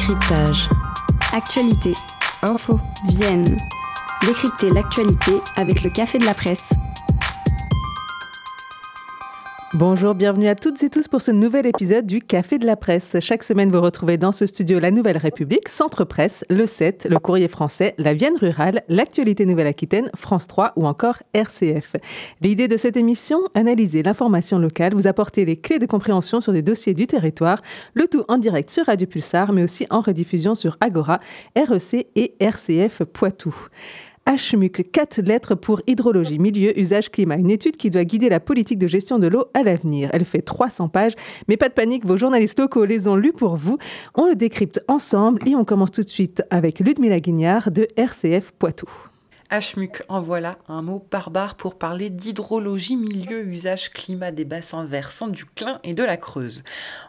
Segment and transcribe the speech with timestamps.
[0.00, 0.70] Décryptage.
[1.34, 1.92] Actualité,
[2.42, 3.44] info, Vienne.
[4.22, 6.70] Décrypter l'actualité avec le Café de la Presse.
[9.74, 13.16] Bonjour, bienvenue à toutes et tous pour ce nouvel épisode du Café de la Presse.
[13.20, 17.20] Chaque semaine, vous retrouvez dans ce studio La Nouvelle République, Centre Presse, Le 7, Le
[17.20, 21.94] Courrier Français, La Vienne Rurale, L'Actualité Nouvelle-Aquitaine, France 3 ou encore RCF.
[22.40, 26.62] L'idée de cette émission, analyser l'information locale, vous apporter les clés de compréhension sur des
[26.62, 27.62] dossiers du territoire,
[27.94, 31.20] le tout en direct sur Radio Pulsar, mais aussi en rediffusion sur Agora,
[31.54, 33.54] REC et RCF Poitou.
[34.26, 37.36] HMUC, 4 lettres pour hydrologie, milieu, usage, climat.
[37.36, 40.10] Une étude qui doit guider la politique de gestion de l'eau à l'avenir.
[40.12, 41.14] Elle fait 300 pages,
[41.48, 43.78] mais pas de panique, vos journalistes locaux les ont lus pour vous.
[44.14, 48.52] On le décrypte ensemble et on commence tout de suite avec Ludmila Guignard de RCF
[48.52, 49.09] Poitou.
[49.50, 55.26] HMUC, en voilà un mot barbare pour parler d'hydrologie, milieu, usage, climat des bassins versants
[55.26, 56.62] du Clin et de la Creuse.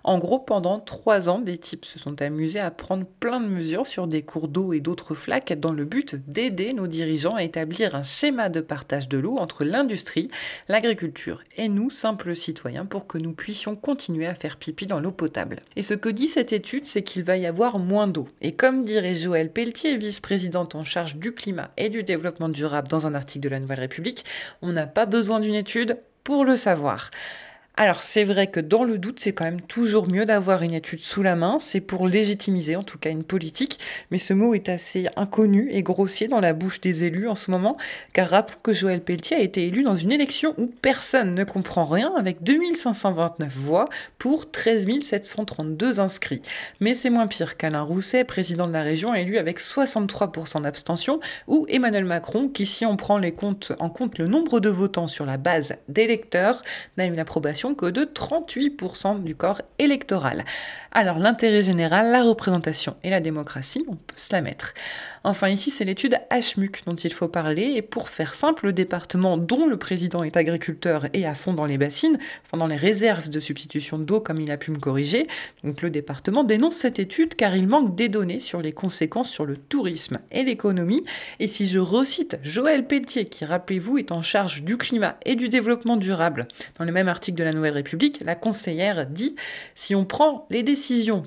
[0.03, 3.85] En gros, pendant trois ans, des types se sont amusés à prendre plein de mesures
[3.85, 7.93] sur des cours d'eau et d'autres flaques dans le but d'aider nos dirigeants à établir
[7.93, 10.31] un schéma de partage de l'eau entre l'industrie,
[10.67, 15.11] l'agriculture et nous, simples citoyens, pour que nous puissions continuer à faire pipi dans l'eau
[15.11, 15.61] potable.
[15.75, 18.27] Et ce que dit cette étude, c'est qu'il va y avoir moins d'eau.
[18.41, 23.07] Et comme dirait Joël Pelletier, vice-présidente en charge du climat et du développement durable dans
[23.07, 24.25] un article de la Nouvelle République.
[24.61, 27.11] On n'a pas besoin d'une étude pour le savoir.
[27.81, 30.99] Alors c'est vrai que dans le doute, c'est quand même toujours mieux d'avoir une étude
[30.99, 33.79] sous la main, c'est pour légitimiser en tout cas une politique,
[34.11, 37.49] mais ce mot est assez inconnu et grossier dans la bouche des élus en ce
[37.49, 37.77] moment,
[38.13, 41.83] car rappelons que Joël Pelletier a été élu dans une élection où personne ne comprend
[41.83, 46.43] rien, avec 2529 voix pour 13 732 inscrits.
[46.81, 51.65] Mais c'est moins pire qu'Alain Rousset, président de la région, élu avec 63% d'abstention, ou
[51.67, 55.25] Emmanuel Macron, qui si on prend les comptes, en compte le nombre de votants sur
[55.25, 56.61] la base d'électeurs,
[56.97, 60.45] n'a eu l'approbation que de 38% du corps électoral.
[60.93, 64.73] Alors l'intérêt général, la représentation et la démocratie, on peut se la mettre.
[65.23, 69.37] Enfin ici c'est l'étude HMUC dont il faut parler et pour faire simple, le département
[69.37, 73.29] dont le président est agriculteur et à fond dans les bassines, enfin dans les réserves
[73.29, 75.27] de substitution d'eau comme il a pu me corriger,
[75.63, 79.45] donc le département dénonce cette étude car il manque des données sur les conséquences sur
[79.45, 81.05] le tourisme et l'économie
[81.39, 85.47] et si je recite Joël Pelletier qui rappelez-vous est en charge du climat et du
[85.47, 86.47] développement durable
[86.79, 89.35] dans le même article de la Nouvelle République, la conseillère dit
[89.75, 90.80] si on prend les décisions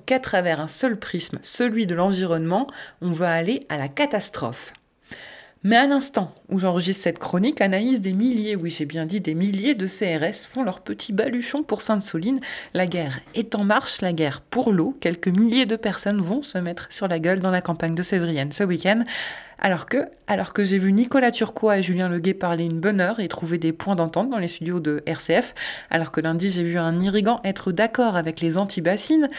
[0.07, 2.67] qu'à travers un seul prisme, celui de l'environnement,
[3.01, 4.73] on va aller à la catastrophe.
[5.63, 9.35] Mais à l'instant où j'enregistre cette chronique, Anaïs, des milliers, oui j'ai bien dit des
[9.35, 12.41] milliers de CRS font leur petit baluchon pour Sainte-Soline.
[12.75, 14.97] La guerre est en marche, la guerre pour l'eau.
[15.01, 18.53] Quelques milliers de personnes vont se mettre sur la gueule dans la campagne de Sévrienne
[18.53, 19.05] ce week-end.
[19.59, 23.21] Alors que, alors que j'ai vu Nicolas Turquois et Julien Leguet parler une bonne heure
[23.21, 25.55] et trouver des points d'entente dans les studios de RCF,
[25.91, 29.31] alors que lundi j'ai vu un irrigant être d'accord avec les anti-bassines,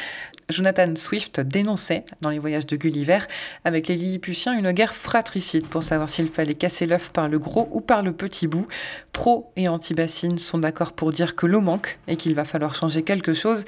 [0.49, 3.19] Jonathan Swift dénonçait dans les voyages de Gulliver
[3.65, 7.81] avec les Lilliputiens une guerre fratricide pour savoir s'il fallait casser par le gros ou
[7.81, 8.67] par le petit bout.
[9.11, 13.03] Pro et anti-bassines sont d'accord pour dire que l'eau manque et qu'il va falloir changer
[13.03, 13.65] quelque chose.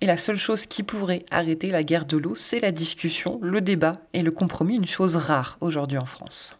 [0.00, 3.60] Et la seule chose qui pourrait arrêter la guerre de l'eau, c'est la discussion, le
[3.60, 6.56] débat et le compromis, une chose rare aujourd'hui en France.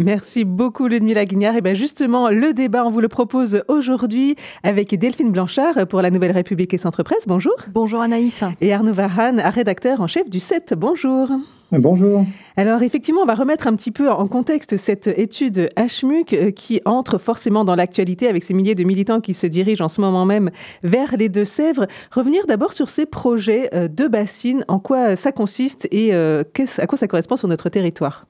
[0.00, 1.56] Merci beaucoup Ludmila Guignard.
[1.56, 6.10] Et bien justement, le débat, on vous le propose aujourd'hui avec Delphine Blanchard pour la
[6.10, 7.24] Nouvelle République et Centre Presse.
[7.26, 7.52] Bonjour.
[7.74, 8.42] Bonjour Anaïs.
[8.62, 10.72] Et Arnaud Varhan, rédacteur en chef du 7.
[10.74, 11.28] Bonjour.
[11.70, 12.24] Bonjour.
[12.56, 16.80] Alors effectivement, on va remettre un petit peu en contexte cette étude HMUC euh, qui
[16.86, 20.24] entre forcément dans l'actualité avec ces milliers de militants qui se dirigent en ce moment
[20.24, 20.50] même
[20.82, 21.86] vers les Deux-Sèvres.
[22.10, 26.42] Revenir d'abord sur ces projets euh, de bassines, en quoi ça consiste et euh,
[26.78, 28.24] à quoi ça correspond sur notre territoire?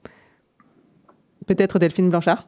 [1.47, 2.47] Peut-être Delphine Blanchard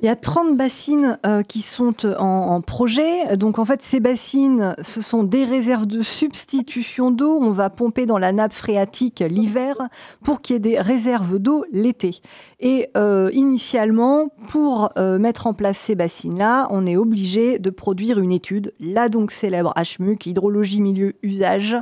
[0.00, 3.36] il y a 30 bassines euh, qui sont euh, en, projet.
[3.36, 7.38] Donc en fait, ces bassines, ce sont des réserves de substitution d'eau.
[7.40, 9.76] On va pomper dans la nappe phréatique l'hiver
[10.22, 12.20] pour qu'il y ait des réserves d'eau l'été.
[12.60, 18.32] Et euh, initialement, pour mettre en place ces bassines-là, on est obligé de produire une
[18.32, 21.76] étude, la donc célèbre HMUC, Hydrologie Milieu Usage,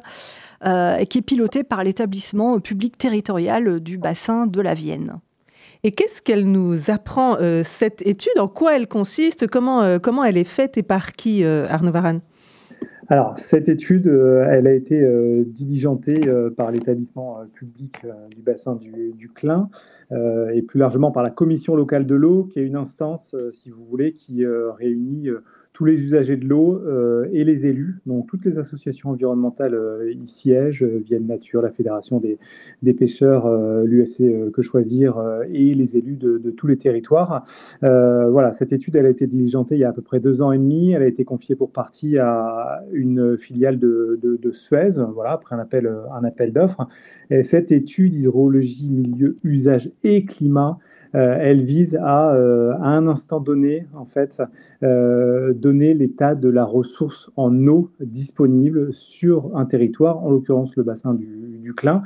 [0.62, 5.20] qui est pilotée par l'établissement public territorial du bassin de la Vienne.
[5.86, 8.40] Et qu'est-ce qu'elle nous apprend, euh, cette étude?
[8.40, 9.46] En quoi elle consiste?
[9.46, 12.22] Comment, euh, comment elle est faite et par qui, euh, Arnaud Varane?
[13.08, 15.06] Alors, cette étude, elle a été
[15.46, 16.20] diligentée
[16.56, 17.94] par l'établissement public
[18.30, 19.68] du bassin du, du Clin
[20.10, 23.84] et plus largement par la commission locale de l'eau, qui est une instance, si vous
[23.84, 25.28] voulez, qui réunit
[25.72, 26.82] tous les usagers de l'eau
[27.30, 28.00] et les élus.
[28.06, 29.78] Donc toutes les associations environnementales
[30.10, 32.20] y siègent, Vienne Nature, la Fédération
[32.82, 33.48] des, pêcheurs,
[33.84, 37.44] l'UFC Que Choisir et les élus de tous les territoires.
[37.82, 40.52] voilà, cette étude, elle a été diligentée il y a à peu près deux ans
[40.52, 40.92] et demi.
[40.92, 45.60] Elle a été confiée pour partie à une filiale de, Suez, voilà, après un
[46.24, 46.88] appel, d'offres.
[47.30, 50.78] Et cette étude hydrologie, milieu, usage et climat,
[51.14, 54.42] euh, elle vise à, euh, à, un instant donné, en fait,
[54.82, 60.82] euh, donner l'état de la ressource en eau disponible sur un territoire, en l'occurrence le
[60.82, 62.00] bassin du, du Clin,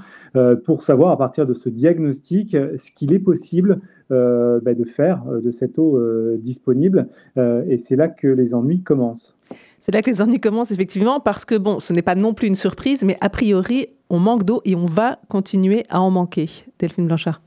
[0.65, 5.51] pour savoir à partir de ce diagnostic ce qu'il est possible bah, de faire de
[5.51, 6.01] cette eau
[6.39, 7.09] disponible.
[7.37, 9.37] et c'est là que les ennuis commencent.
[9.81, 12.49] C'est là que les ennuis commencent, effectivement, parce que, bon, ce n'est pas non plus
[12.49, 16.49] une surprise, mais a priori, on manque d'eau et on va continuer à en manquer.
[16.79, 17.41] Delphine Blanchard.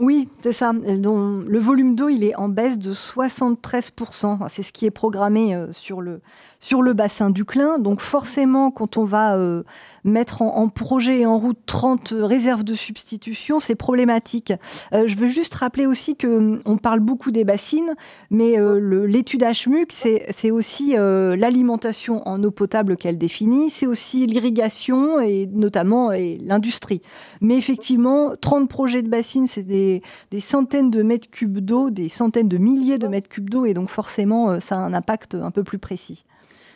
[0.00, 0.72] Oui, c'est ça.
[0.72, 4.38] le volume d'eau, il est en baisse de 73%.
[4.48, 6.22] C'est ce qui est programmé euh, sur le,
[6.58, 7.78] sur le bassin du Clin.
[7.78, 9.62] Donc forcément, quand on va euh,
[10.04, 14.54] mettre en, projet et en route 30 réserves de substitution, c'est problématique.
[14.94, 17.94] Euh, je veux juste rappeler aussi que on parle beaucoup des bassines,
[18.30, 18.56] mais
[19.06, 26.10] l'étude HMUC, c'est aussi l'alimentation en eau potable qu'elle définit, c'est aussi l'irrigation et notamment
[26.10, 27.02] l'industrie.
[27.42, 29.89] Mais effectivement, 30 projets de bassines, c'est des
[30.30, 33.74] des, centaines de mètres cubes d'eau, des centaines de milliers de mètres cubes d'eau, et
[33.74, 36.24] donc forcément, euh, ça a un impact un peu plus précis.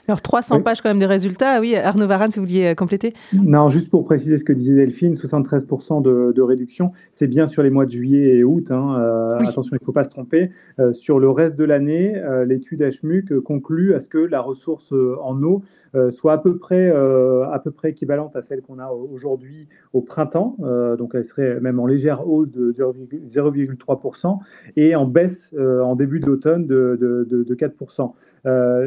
[0.06, 1.60] Alors 300 pages quand même de résultats.
[1.60, 3.14] Oui, Arnaud Varane, si vous vouliez euh, compléter.
[3.32, 7.70] Non, juste pour préciser ce que disait Delphine, 73% de, réduction, c'est bien sur les
[7.70, 8.70] mois de juillet et août.
[8.70, 10.50] Hein, euh, attention, il ne faut pas se tromper.
[10.92, 14.92] sur le reste de l'année, l'étude HMUC conclut à ce que la ressource
[15.22, 15.62] en eau
[16.10, 20.56] soit à peu près, à peu près équivalente à celle qu'on a aujourd'hui au printemps.
[20.98, 24.38] donc elle serait même en légère hausse de 0,3%
[24.76, 28.12] et en baisse en début d'automne de, de 4%.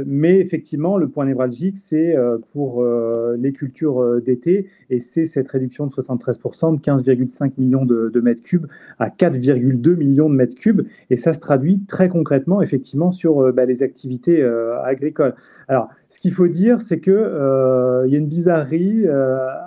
[0.05, 5.00] mais effectivement, le le point névralgique, c'est euh, pour euh, les cultures euh, d'été, et
[5.00, 8.68] c'est cette réduction de 73% de 15,5 millions de, mètres cubes
[9.00, 13.65] à 4,2 millions de mètres cubes, et ça se traduit très concrètement, effectivement, sur bah,
[13.65, 14.44] les activités
[14.83, 15.36] agricoles.
[15.68, 19.06] Alors, ce qu'il faut dire, c'est qu'il il y a une bizarrerie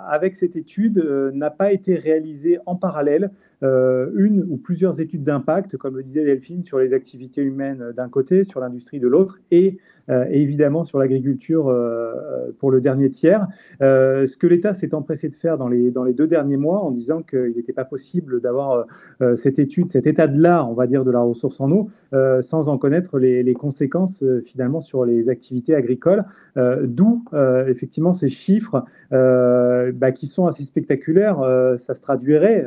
[0.07, 0.97] avec cette étude
[1.33, 6.63] n'a pas été réalisée en parallèle une ou plusieurs études d'impact, comme le disait Delphine,
[6.63, 9.77] sur les activités humaines d'un côté, sur l'industrie de l'autre, et,
[10.31, 13.47] évidemment sur l'agriculture euh, euh, pour le dernier tiers.
[13.81, 16.79] Euh, ce que l'État s'est empressé de faire dans les, dans les deux derniers mois
[16.79, 18.85] en disant qu'il n'était pas possible d'avoir
[19.35, 21.89] cette étude, cet état de l'art, on va dire, de la ressource en eau,
[22.41, 26.23] sans en connaître les, conséquences finalement sur les activités agricoles.
[26.55, 27.23] D'où
[27.67, 31.37] effectivement ces chiffres bah, qui sont assez spectaculaires.
[31.77, 32.65] ça se traduirait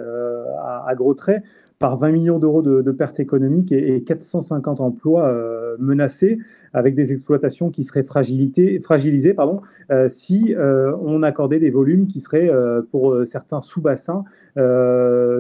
[0.65, 1.43] à, gros traits
[1.79, 6.39] par 20 millions d'euros de, pertes économiques et, 450 emplois euh, menacés,
[6.73, 12.21] avec des exploitations qui seraient fragilisées pardon, euh, si euh, on accordait des volumes qui
[12.21, 12.51] seraient,
[12.91, 14.25] pour certains sous-bassins,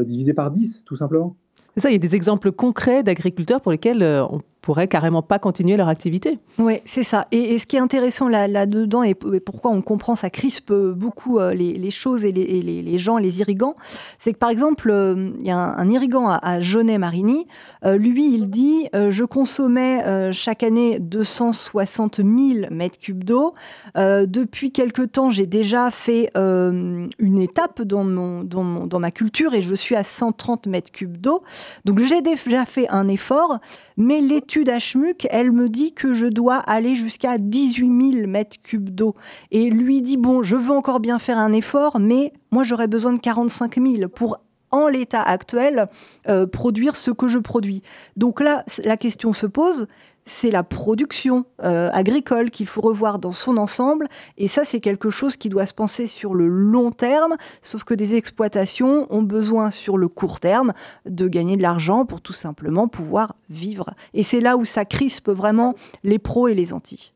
[0.04, 1.36] divisés par 10, tout simplement.
[1.76, 4.22] C'est ça, il y a des exemples concrets d'agriculteurs pour lesquels
[4.64, 6.38] pourraient carrément pas continuer leur activité.
[6.58, 7.28] Oui, c'est ça.
[7.32, 11.90] Et, ce qui est intéressant là-dedans, et, pourquoi on comprend, ça crispe beaucoup euh, les,
[11.90, 13.76] choses et les, gens, les irrigants,
[14.18, 17.46] c'est que par exemple, euh, il y a un, irrigant à, à Genet-Marigny,
[17.84, 22.28] euh, lui, il dit Je consommais chaque année 260 000
[22.70, 23.52] mètres cubes d'eau.
[23.94, 29.60] depuis quelque temps, j'ai déjà fait une étape dans, mon, dans, dans ma culture et
[29.60, 31.42] je suis à 130 mètres cubes d'eau.
[31.84, 33.58] Donc j'ai déjà fait un effort,
[33.98, 38.90] mais l'étude l'étude elle me dit que je dois aller jusqu'à 18 000 mètres cubes
[38.90, 39.14] d'eau.
[39.50, 43.12] Et lui dit, bon, je veux encore bien faire un effort, mais moi j'aurais besoin
[43.12, 44.38] de 45 000 pour
[44.70, 45.88] en l'état actuel,
[46.28, 47.82] euh, produire ce que je produis.
[48.16, 49.86] Donc là, la question se pose,
[50.26, 54.08] c'est la production euh, agricole qu'il faut revoir dans son ensemble.
[54.38, 57.94] Et ça, c'est quelque chose qui doit se penser sur le long terme, sauf que
[57.94, 60.72] des exploitations ont besoin sur le court terme
[61.06, 63.90] de gagner de l'argent pour tout simplement pouvoir vivre.
[64.14, 67.12] Et c'est là où ça crispe vraiment les pros et les anti.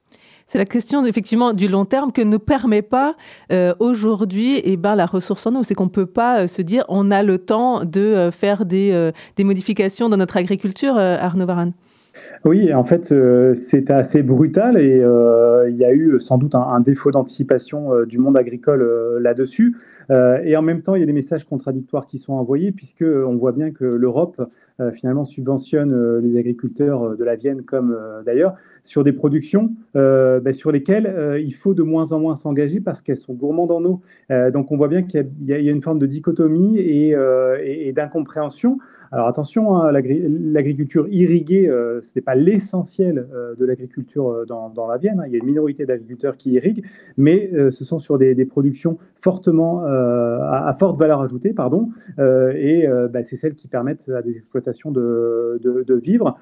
[0.47, 3.17] C'est la question effectivement du long terme que ne permet pas
[3.53, 5.63] euh, aujourd'hui et eh ben, la ressource en eau.
[5.63, 9.13] C'est qu'on ne peut pas euh, se dire on a le temps de faire des,
[9.37, 11.75] des modifications dans notre agriculture, Arnaud Varane.
[12.45, 16.55] Oui, en fait, euh, c'est assez brutal et euh, il y a eu sans doute
[16.55, 19.77] un, défaut d'anticipation euh, du monde agricole là-dessus.
[20.11, 23.37] et en même temps, il y a des messages contradictoires qui sont envoyés puisque on
[23.37, 24.41] voit bien que l'Europe
[24.93, 31.41] finalement subventionne les agriculteurs de la Vienne comme d'ailleurs sur des productions bah, sur lesquelles
[31.43, 34.01] il faut de moins en moins s'engager parce qu'elles sont gourmandes en eau.
[34.53, 38.79] donc on voit bien qu'il y, a une forme de dichotomie et, d'incompréhension.
[39.11, 41.67] Alors attention, hein, l'agriculture irriguée,
[42.01, 43.27] ce n'est pas l'essentiel
[43.59, 45.21] de l'agriculture dans, la Vienne.
[45.21, 45.25] Hein.
[45.27, 46.85] Il y a une minorité d'agriculteurs qui irriguent,
[47.17, 53.37] mais ce sont sur des, productions fortement à, forte valeur ajoutée, pardon, et bah, c'est
[53.37, 56.37] celles qui permettent à des exploitations de, de, vivre.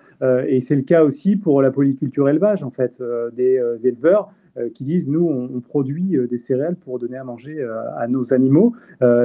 [0.46, 3.02] et c'est le cas aussi pour la polyculture élevage, en fait,
[3.34, 4.28] des éleveurs
[4.74, 7.62] qui disent nous, on, produit des céréales pour donner à manger
[7.96, 8.74] à nos animaux.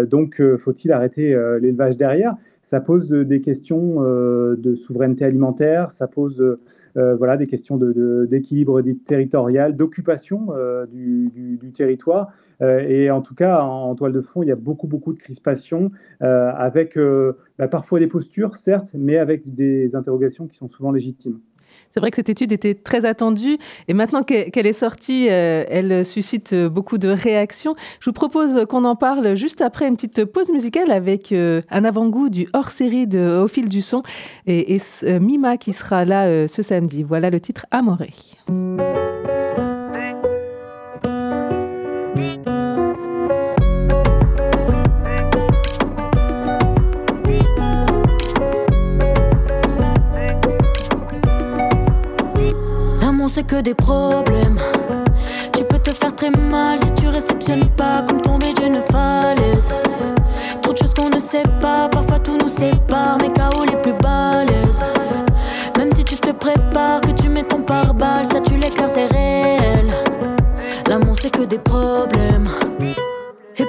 [0.09, 2.35] donc, faut-il arrêter l'élevage derrière?
[2.61, 6.57] Ça pose des questions de souveraineté alimentaire, ça pose
[6.95, 10.47] voilà, des questions d'équilibre de, territorial, d'occupation
[10.91, 12.31] du, du, territoire.
[12.61, 15.91] et en tout cas, en, toile de fond, il y a beaucoup, beaucoup de crispation
[16.19, 16.97] avec
[17.57, 21.39] bah, parfois des postures, certes, mais avec des interrogations qui sont souvent légitimes.
[21.89, 23.57] C'est vrai que cette étude était très attendue
[23.88, 27.75] et maintenant qu'elle est sortie, euh, elle suscite beaucoup de réactions.
[28.00, 31.83] Je vous propose qu'on en parle juste après une petite pause musicale avec euh, un
[31.83, 34.03] avant-goût du hors-série de Au fil du son
[34.47, 37.03] et, euh, Mima qui sera là ce samedi.
[37.03, 38.11] Voilà le titre Amoré.
[53.31, 54.59] C'est que des problèmes.
[55.55, 59.69] Tu peux te faire très mal si tu réceptionnes pas comme tomber d'une falaise.
[60.61, 63.93] Trop de choses qu'on ne sait pas, parfois tout nous sépare, mais KO les plus
[63.93, 64.83] balèzes.
[65.77, 69.07] Même si tu te prépares, que tu mets ton pare-balles, ça tue les cœurs, c'est
[69.07, 69.93] réel.
[70.89, 72.50] L'amour c'est que des problèmes.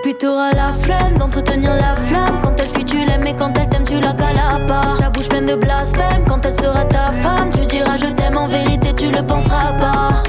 [0.02, 2.40] Puis t'auras la flemme d'entretenir la flamme.
[2.42, 4.98] Quand elle fuit, tu l'aimes, et quand elle t'aime, tu la cales part.
[4.98, 8.48] Ta bouche pleine de blasphème, quand elle sera ta femme, tu diras je t'aime en
[8.48, 10.22] vérité, tu le penseras pas.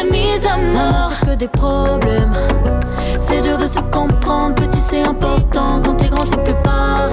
[0.00, 1.12] Sont des mises à mort.
[1.20, 2.34] C'est que des problèmes.
[3.18, 5.80] C'est dur de se comprendre, petit c'est important.
[5.84, 7.09] Quand t'es grand, c'est plus pareil.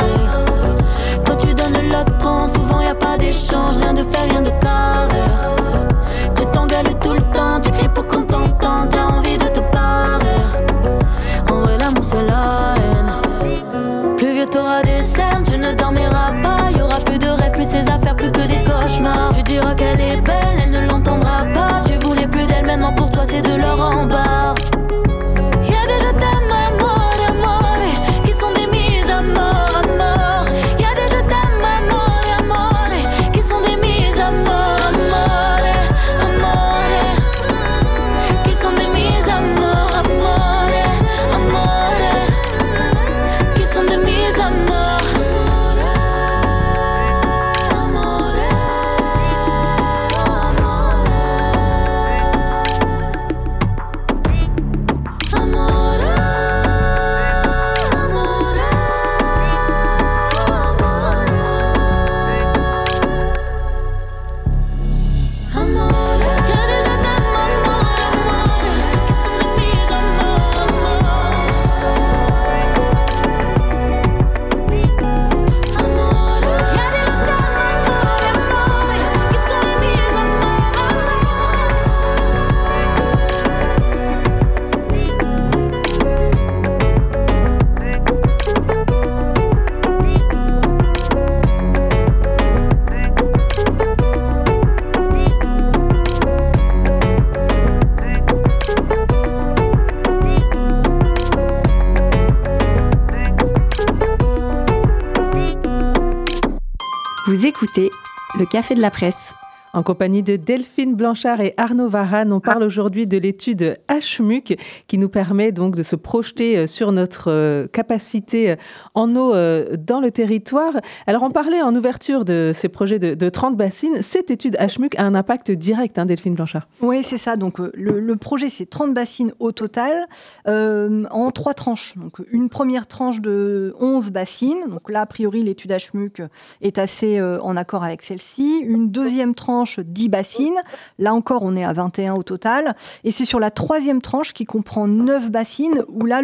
[107.58, 107.90] Écoutez
[108.38, 109.34] le Café de la Presse.
[109.74, 114.58] En compagnie de Delphine Blanchard et Arnaud Varane, on parle aujourd'hui de l'étude HMUC
[114.88, 118.56] qui nous permet donc de se projeter euh, sur notre euh, capacité euh,
[118.96, 119.34] en eau
[119.78, 120.74] dans le territoire.
[121.06, 124.02] Alors on parlait en ouverture de ces projets de, 30 bassines.
[124.02, 126.68] Cette étude HMUC a un impact direct, hein, Delphine Blanchard.
[126.82, 127.36] Oui, c'est ça.
[127.36, 130.08] Donc le, projet, c'est 30 bassines au total
[130.48, 131.98] en trois tranches.
[131.98, 134.68] Donc une première tranche de 11 bassines.
[134.70, 136.22] Donc là, a priori, l'étude HMUC
[136.62, 138.62] est assez en accord avec celle-ci.
[138.64, 140.62] Une deuxième tranche tranche 10 bassines.
[141.00, 142.76] Là encore, on est à 21 au total.
[143.04, 146.22] Et c'est sur la troisième tranche qui comprend 9 bassines où là,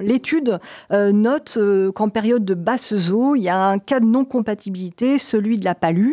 [0.00, 0.58] l'étude
[0.92, 5.18] euh, note euh, qu'en période de basse eau, il y a un cas de non-compatibilité,
[5.18, 6.12] celui de la palue.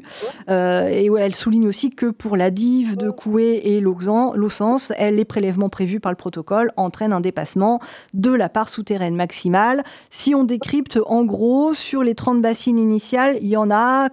[0.50, 5.70] Euh, et elle souligne aussi que pour la dive de Coué et l'Ossens, les prélèvements
[5.70, 7.80] prévus par le protocole entraînent un dépassement
[8.14, 9.84] de la part souterraine maximale.
[10.10, 14.10] Si on décrypte en gros, sur les 30 bassines initiales, il y en a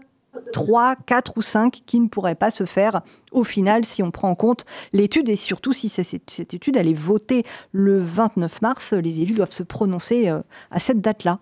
[0.53, 4.31] 3, 4 ou 5 qui ne pourraient pas se faire au final si on prend
[4.31, 9.23] en compte l'étude et surtout si cette, étude elle est votée le 29 mars, les
[9.23, 11.39] élus doivent se prononcer euh, à cette date-là.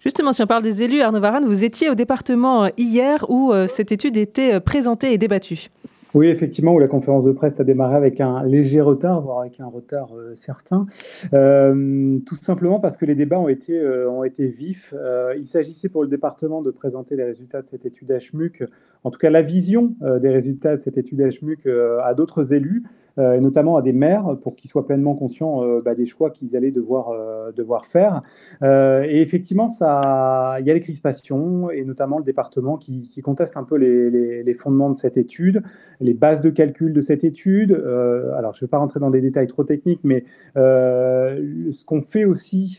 [0.00, 3.52] Justement, si on parle des élus, Arnaud Varane, vous étiez au département euh, hier où
[3.52, 5.70] euh, cette étude était présentée et débattue.
[6.14, 9.60] Oui, effectivement, où la conférence de presse a démarré avec un léger retard, voire avec
[9.60, 10.86] un retard euh, certain,
[11.32, 14.94] euh, tout simplement parce que les débats ont été, euh, ont été vifs.
[15.38, 18.64] il s'agissait pour le département de présenter les résultats de cette étude HMUC,
[19.04, 21.66] en tout cas la vision des résultats de cette étude HMUC
[22.02, 22.82] à d'autres élus,
[23.18, 26.56] et notamment à des maires pour qu'ils soient pleinement conscients euh, bah, des choix qu'ils
[26.56, 28.22] allaient devoir, euh, devoir faire.
[28.62, 33.76] et effectivement, il y a les crispations, et notamment le département qui, conteste un peu
[33.76, 35.62] les, les, fondements de cette étude,
[36.00, 37.72] les bases de calcul de cette étude.
[37.72, 42.24] alors, je ne vais pas rentrer dans des détails trop techniques, mais ce qu'on fait
[42.24, 42.78] aussi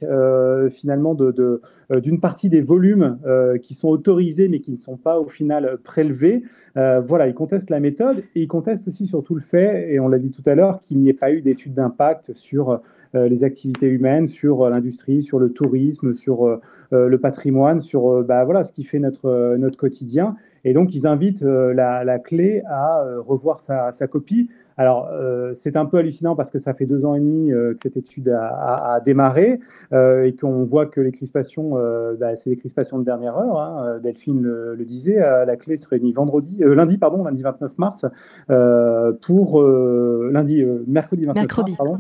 [0.69, 1.61] finalement d'une de,
[1.99, 3.17] d'une partie des volumes
[3.61, 6.43] qui sont autorisés mais qui ne sont pas au final prélevés,
[6.75, 10.19] voilà, ils contestent la méthode et ils contestent aussi surtout le fait, et on l'a
[10.23, 12.81] dit tout à l'heure, qu'il n'y ait pas eu d'études d'impact sur
[13.15, 16.59] euh, les activités humaines, sur euh, l'industrie, sur le tourisme, sur euh,
[16.91, 20.35] le patrimoine, sur bah, voilà, ce qui fait notre, quotidien.
[20.65, 24.49] Et donc, ils invitent la, clé à revoir sa copie.
[24.77, 27.73] Alors, euh, c'est un peu hallucinant parce que ça fait deux ans et demi euh,
[27.73, 29.59] que cette étude a, démarré
[29.91, 31.71] euh, et qu'on voit que les crispations,
[32.19, 33.59] bah, c'est des crispations de dernière heure.
[33.59, 33.99] Hein.
[34.01, 38.05] Delphine le, disait, la clé se réunit vendredi, lundi, pardon, lundi 29 mars,
[39.21, 41.97] pour lundi, mercredi 29 mars, pardon,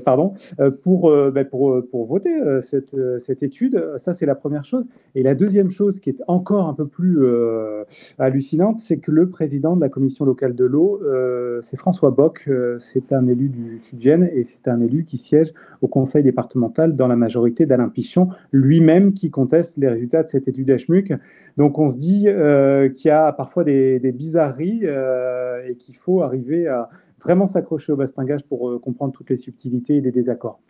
[0.00, 0.34] pardon
[0.82, 3.82] pour, bah, pour, pour voter cette, cette étude.
[3.98, 4.86] Ça, c'est la première chose.
[5.14, 7.24] Et la deuxième chose qui est encore un peu plus
[8.18, 11.00] hallucinante, c'est que le président de la commission locale de l'eau,
[11.62, 15.52] c'est François Bock, euh, c'est un élu du Sud-Vienne et c'est un élu qui siège
[15.82, 20.48] au conseil départemental dans la majorité d'Alain Pichon, lui-même qui conteste les résultats de cette
[20.48, 21.12] étude HMUC.
[21.56, 26.22] Donc on se dit euh, qu'il y a parfois des, bizarreries euh, et qu'il faut
[26.22, 26.88] arriver à
[27.22, 30.60] vraiment s'accrocher au bastingage pour comprendre toutes les subtilités et des désaccords.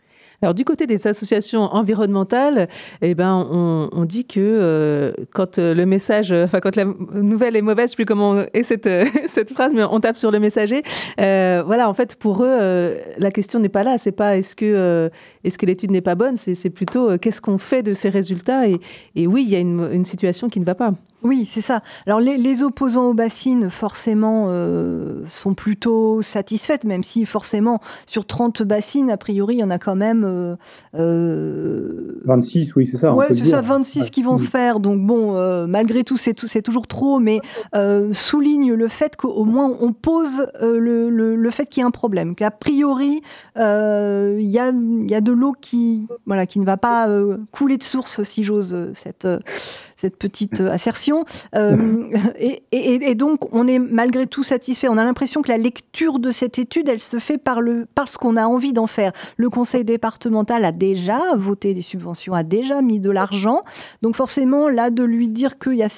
[0.43, 2.69] Alors du côté des associations environnementales,
[3.03, 7.57] eh ben, on, dit que euh, quand euh, le message, euh, enfin quand la nouvelle
[7.57, 8.89] est mauvaise, je sais plus comment est cette,
[9.27, 10.83] cette phrase, mais on tape sur le messager.
[11.17, 13.99] voilà, en fait, pour eux, la question n'est pas là.
[13.99, 15.11] C'est pas est-ce que,
[15.45, 18.69] est-ce que l'étude n'est pas bonne, c'est plutôt qu'est-ce qu'on fait de ces résultats?
[18.69, 20.95] Et, oui, il y a une situation qui ne va pas.
[21.25, 21.81] Oui, c'est ça.
[22.07, 28.63] Alors les, opposants aux bassines, forcément, euh, sont plutôt satisfaites, même si forcément, sur 30
[28.63, 30.21] bassines, a priori, il y en a quand même...
[30.23, 32.17] 26, euh, euh,
[32.77, 33.15] oui, c'est ça.
[33.15, 34.81] Oui, c'est ça, 26 qui vont se faire.
[34.81, 35.33] Donc bon,
[35.67, 37.41] malgré tout, c'est, toujours trop, mais
[38.13, 42.51] souligne le fait qu'au moins, on pose le, fait qu'il y a un problème, qu'a
[42.51, 43.23] priori,
[43.57, 47.09] il y a, y, a, de l'eau qui, voilà, qui ne va pas
[47.51, 49.27] couler de source, si j'ose cette
[49.97, 51.25] cette petite euh, assertion.
[51.55, 52.09] Euh,
[52.73, 54.89] et, donc, on est malgré tout satisfait.
[54.89, 58.17] On a l'impression que la lecture de cette étude, elle se fait par, le, parce
[58.17, 59.13] qu'on a envie d'en faire.
[59.37, 63.63] Le conseil départemental a déjà voté des subventions, a déjà mis de l'argent.
[64.03, 65.89] Donc, forcément, là, de lui dire qu'il y a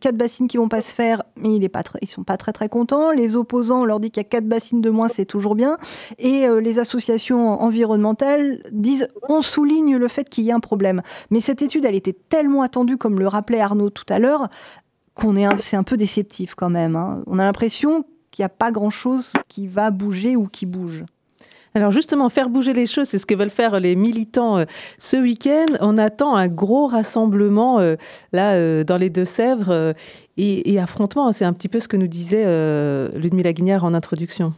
[0.00, 2.68] quatre bassines qui vont pas se faire, il est pas ils sont pas très, très
[2.68, 3.10] contents.
[3.10, 5.78] Les opposants, on leur dit qu'il y a quatre bassines de moins, c'est toujours bien.
[6.18, 11.02] Et euh, les associations environnementales disent, on souligne le fait qu'il y a un problème.
[11.30, 14.48] Mais cette étude, elle était tellement attendue, comme le Arnaud tout à l'heure,
[15.14, 16.96] qu'on est c'est un peu déceptif quand même.
[16.96, 17.22] Hein.
[17.26, 21.04] On a l'impression qu'il n'y a pas grand-chose qui va bouger ou qui bouge.
[21.76, 24.64] Alors justement, faire bouger les choses, c'est ce que veulent faire les militants euh,
[24.96, 25.66] ce week-end.
[25.80, 27.96] On attend un gros rassemblement euh,
[28.32, 29.94] là euh, dans les Deux-Sèvres
[30.38, 31.30] et, affrontement.
[31.32, 32.44] C'est un petit peu ce que nous disait
[33.14, 34.54] Ludmila Guignard en introduction.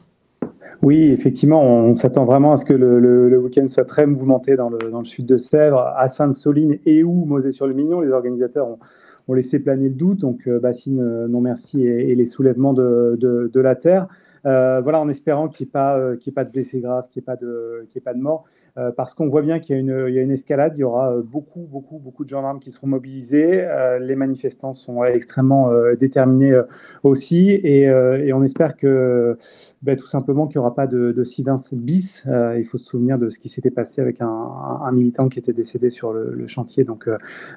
[0.83, 5.05] Oui, effectivement, on s'attend vraiment à ce que le, week-end soit très mouvementé dans le,
[5.05, 8.01] sud de Sèvres, à Sainte-Soline et ou Mosée-sur-le-Mignon.
[8.01, 12.25] Les organisateurs ont, laissé planer le doute, donc euh, bassine euh, non merci et, les
[12.25, 14.07] soulèvements de, la terre.
[14.45, 17.27] Voilà, en espérant qu'il n'y ait, pas, ait pas de blessés graves, qu'il n'y ait,
[17.27, 18.45] pas de, ait pas de mort.
[18.79, 21.23] Euh, parce qu'on voit bien qu'il y, y, a une escalade, il y aura euh,
[21.23, 23.65] beaucoup, beaucoup, beaucoup de gendarmes qui seront mobilisés.
[23.65, 26.59] Euh, les manifestants sont extrêmement déterminés
[27.03, 27.91] aussi, et,
[28.33, 29.37] on espère que
[29.83, 32.25] ben, tout simplement qu'il n'y aura pas de, de bis.
[32.27, 35.91] il faut se souvenir de ce qui s'était passé avec un, militant qui était décédé
[35.91, 36.85] sur le, chantier.
[36.85, 37.09] Donc,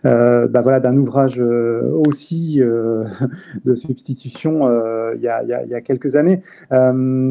[0.03, 2.59] ben, voilà, d'un ouvrage aussi
[3.65, 4.67] de substitution
[5.13, 6.41] il y, a, il, y a, quelques années.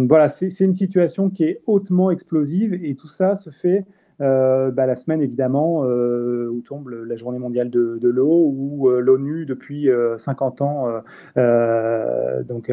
[0.08, 3.84] Voilà, c'est une situation qui est hautement explosive, et tout ça se fait
[4.20, 9.00] euh, bah, la semaine évidemment euh, où tombe la journée mondiale de, l'eau, où euh,
[9.00, 10.88] l'ONU depuis 50 ans
[11.36, 12.72] donc,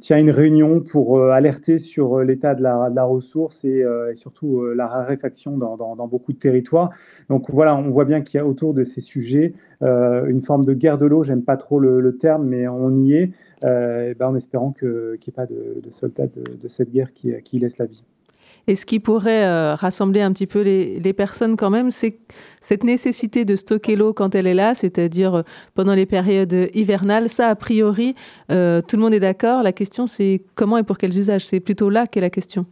[0.00, 3.84] tient une réunion pour alerter sur l'état de la, ressource et,
[4.14, 6.90] surtout la raréfaction dans, beaucoup de territoires.
[7.28, 10.74] Donc voilà, on voit bien qu'il y a autour de ces sujets une forme de
[10.74, 13.32] guerre de l'eau, j'aime pas trop le, terme, mais on y est,
[13.62, 17.78] ben, en espérant qu'il n'y ait pas de, soldats de, cette guerre qui, qui laisse
[17.78, 18.04] la vie.
[18.66, 22.18] Et ce qui pourrait euh, rassembler un petit peu les, personnes quand même, c'est
[22.60, 25.42] cette nécessité de stocker l'eau quand elle est là, c'est-à-dire euh,
[25.74, 27.28] pendant les périodes hivernales.
[27.28, 28.14] Ça, a priori,
[28.50, 29.62] euh, tout le monde est d'accord.
[29.62, 31.46] La question, c'est comment et pour quels usages?
[31.46, 32.66] C'est plutôt là qu'est la question.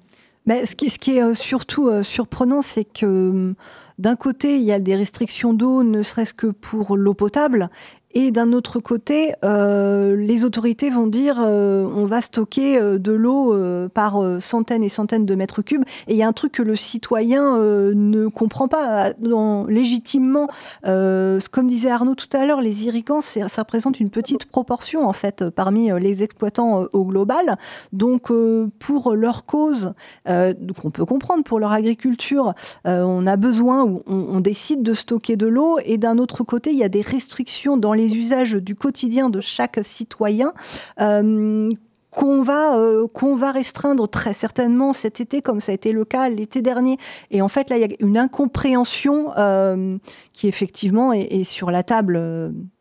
[0.47, 3.55] Mais ce, qui, est surtout surprenant, c'est que hum,
[3.99, 7.69] d'un côté, il y a des restrictions d'eau, ne serait-ce que pour l'eau potable,
[8.13, 13.13] et d'un autre côté, euh, les autorités vont dire euh, on va stocker euh, de
[13.13, 13.55] l'eau
[13.93, 15.85] par centaines et centaines de mètres cubes.
[16.07, 20.49] Et il y a un truc que le citoyen ne comprend pas dans, légitimement.
[20.83, 25.49] comme disait Arnaud tout à l'heure, les irrigants, ça représente une petite proportion en fait
[25.51, 27.59] parmi les exploitants au global.
[27.93, 28.31] Donc
[28.79, 29.93] pour leur cause,
[30.27, 35.37] qu'on peut comprendre pour leur agriculture, on a besoin ou on, on décide de stocker
[35.37, 35.79] de l'eau.
[35.85, 39.41] Et d'un autre côté, il y a des restrictions dans les usages du quotidien de
[39.41, 40.53] chaque citoyen.
[41.01, 41.71] Euh,
[42.11, 46.07] qu'on va, euh, qu'on va restreindre très certainement cet été, comme ça a été le
[46.07, 46.97] cas l'été dernier.
[47.31, 49.95] Et en fait, là, il y a une incompréhension euh,
[50.33, 52.15] qui effectivement est, sur la table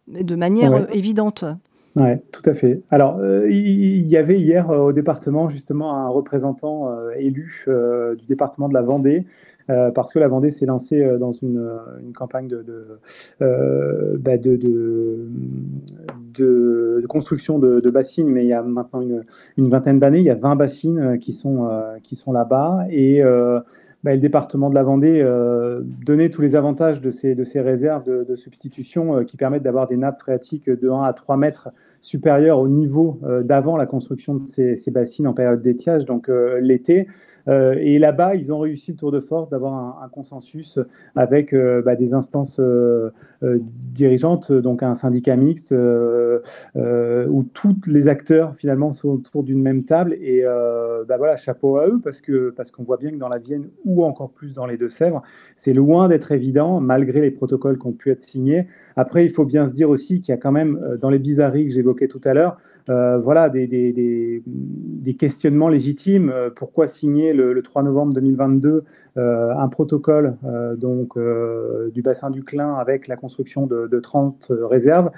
[0.07, 1.43] de manière évidente.
[1.97, 2.81] Oui, tout à fait.
[2.89, 7.65] Alors, il y, avait hier au département justement un représentant élu
[8.17, 9.25] du département de la Vendée
[9.69, 12.99] euh, parce que la Vendée s'est lancée euh, dans une, euh, une campagne de, de,
[14.17, 15.27] bah de, de,
[17.07, 19.23] construction de, bassines, mais il y a maintenant une,
[19.57, 21.69] une vingtaine d'années, il y a 20 bassines qui sont,
[22.03, 22.85] qui sont là-bas.
[22.89, 23.21] Et
[24.03, 27.61] bah, le département de la Vendée euh, donnait tous les avantages de ces, de ces
[27.61, 31.69] réserves de, substitution qui permettent d'avoir des nappes phréatiques de 1 à 3 mètres
[32.01, 36.29] supérieures au niveau d'avant la construction de ces, bassines en période d'étiage, donc
[36.61, 37.07] l'été.
[37.47, 40.79] Euh, et là-bas, ils ont réussi le tour de force d'avoir un, consensus
[41.15, 48.55] avec euh, bah, des instances euh, dirigeantes, donc un syndicat mixte, où tous les acteurs
[48.55, 50.13] finalement sont autour d'une même table.
[50.21, 53.37] Et bah, voilà, chapeau à eux, parce que parce qu'on voit bien que dans la
[53.37, 55.21] Vienne, ou encore plus dans les Deux-Sèvres,
[55.55, 58.67] c'est loin d'être évident, malgré les protocoles qui ont pu être signés.
[58.95, 61.67] Après, il faut bien se dire aussi qu'il y a quand même, dans les bizarreries
[61.67, 64.43] que j'évoquais tout à l'heure, voilà, des,
[65.17, 66.31] questionnements légitimes.
[66.55, 68.83] pourquoi signer le, 3 novembre 2022
[69.17, 74.51] euh, un protocole euh, donc, euh, du bassin du Clin avec la construction de, 30
[74.69, 75.09] réserves,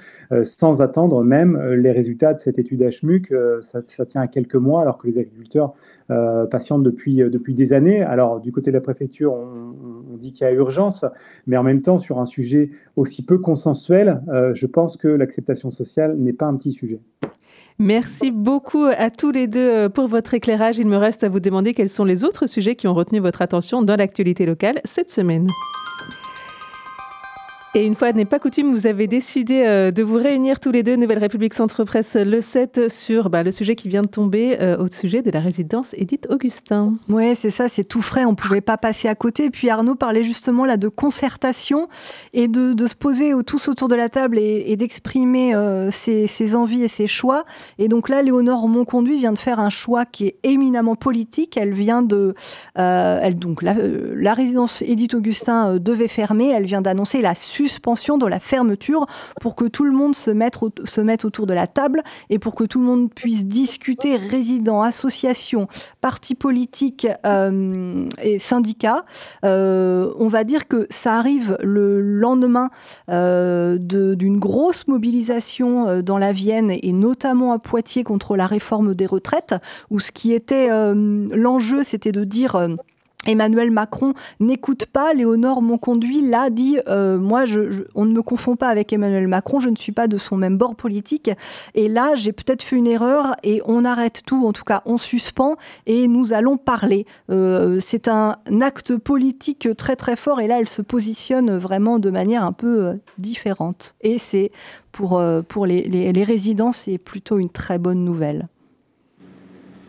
[0.42, 3.32] sans attendre même les résultats de cette étude HMUC.
[3.60, 5.74] Ça, ça, tient à quelques mois, alors que les agriculteurs
[6.50, 8.02] patientent depuis, depuis des années.
[8.02, 11.06] Alors, du côté de la préfecture, on, dit qu'il y a urgence,
[11.46, 14.20] mais en même temps, sur un sujet aussi peu consensuel,
[14.52, 17.00] je pense que l'acceptation sociale n'est pas un petit sujet.
[17.80, 20.76] Merci beaucoup à tous les deux euh, pour votre éclairage.
[20.76, 23.40] Il me reste à vous demander quels sont les autres sujets qui ont retenu votre
[23.40, 25.46] attention dans l'actualité locale cette semaine.
[27.72, 30.82] Et une fois n'est pas coutume, vous avez décidé euh, de vous réunir tous les
[30.82, 34.60] deux, Nouvelle République Centre Presse, le 7, sur bah, le sujet qui vient de tomber
[34.60, 36.94] euh, au sujet de la résidence Edith Augustin.
[37.08, 39.44] Oui, c'est ça, c'est tout frais, on ne pouvait pas passer à côté.
[39.44, 41.88] Et puis Arnaud parlait justement là de concertation
[42.32, 46.88] et de, se poser tous autour de la table et, d'exprimer euh, ses, envies et
[46.88, 47.44] ses choix.
[47.78, 51.56] Et donc là, Léonore Monconduit vient de faire un choix qui est éminemment politique.
[51.56, 52.34] Elle vient de.
[52.74, 56.48] elle, donc, la, la résidence Edith Augustin devait fermer.
[56.48, 59.06] Elle vient d'annoncer la suspension de la fermeture
[59.40, 62.78] pour que tout le monde se mette, autour de la table et pour que tout
[62.78, 65.68] le monde puisse discuter, résidents, associations,
[66.00, 69.04] partis politiques euh, et syndicats.
[69.44, 72.70] Euh, on va dire que ça arrive le lendemain
[73.10, 79.06] euh, d'une grosse mobilisation dans la Vienne et notamment à Poitiers contre la réforme des
[79.06, 79.54] retraites,
[79.90, 82.56] où ce qui était l'enjeu, c'était de dire
[83.26, 85.12] Emmanuel Macron n'écoute pas.
[85.12, 86.78] Léonore Monconduit l'a dit.
[86.88, 87.44] Euh, moi,
[87.94, 89.60] on ne me confond pas avec Emmanuel Macron.
[89.60, 91.30] Je ne suis pas de son même bord politique.
[91.74, 94.46] Et là, j'ai peut-être fait une erreur et on arrête tout.
[94.46, 95.56] En tout cas, on suspend
[95.86, 97.06] et nous allons parler.
[97.30, 100.40] Euh, c'est un acte politique très très fort.
[100.40, 103.94] Et là, elle se positionne vraiment de manière un peu euh, différente.
[104.00, 104.50] Et c'est
[104.92, 108.48] pour, pour les, les résidents, c'est plutôt une très bonne nouvelle.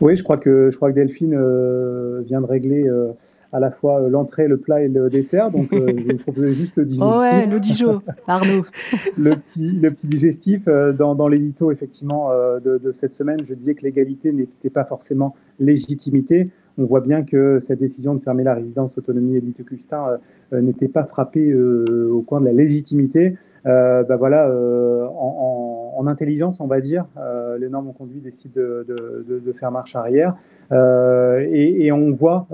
[0.01, 3.11] Oui, je crois que, je crois que Delphine euh, vient de régler euh,
[3.53, 5.51] à la fois euh, l'entrée, le plat et le dessert.
[5.51, 7.15] Donc, je vais vous proposer juste le digestif.
[7.15, 8.63] Oh ouais, le dijo, Arnaud.
[9.17, 10.65] le, petit, le petit digestif.
[10.65, 12.31] Dans, dans l'édito, effectivement,
[12.63, 16.49] de, de, cette semaine, je disais que l'égalité n'était pas forcément légitimité.
[16.79, 20.17] On voit bien que cette décision de fermer la résidence autonomie Édith Custin
[20.51, 23.35] n'était pas frappée au coin de la légitimité.
[23.65, 28.19] Euh, bah voilà, euh, en, en, intelligence, on va dire, euh, les normes ont conduit
[28.19, 28.85] décide de,
[29.27, 30.35] de, faire marche arrière.
[30.71, 32.47] Et, on voit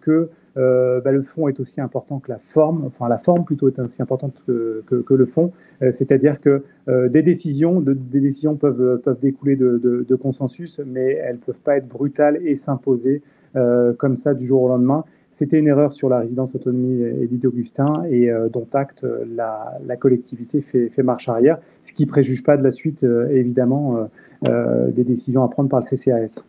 [0.00, 3.78] que bah, le fond est aussi important que la forme, enfin la forme plutôt est
[3.78, 5.52] aussi importante que, le fond.
[5.80, 11.36] C'est-à-dire que des décisions, de, des décisions peuvent, peuvent découler de, de, consensus, mais elles
[11.36, 13.22] ne peuvent pas être brutales et s'imposer
[13.54, 15.04] comme ça du jour au lendemain.
[15.30, 19.96] C'était une erreur sur la résidence autonomie Édith Augustin et euh, dont acte euh, la,
[19.96, 24.08] collectivité fait, marche arrière, ce qui ne préjuge pas de la suite, euh, évidemment,
[24.42, 26.44] des décisions à prendre par le CCAS.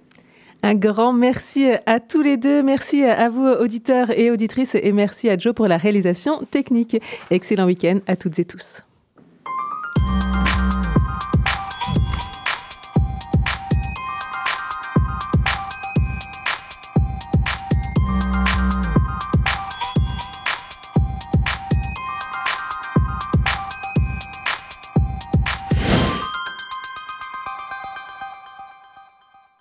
[0.63, 2.63] Un grand merci à tous les deux.
[2.63, 7.01] Merci à vous, auditeurs et auditrices, et merci à Joe pour la réalisation technique.
[7.29, 8.83] Excellent week-end à toutes et tous.